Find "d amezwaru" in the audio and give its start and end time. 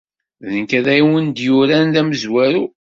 1.93-2.63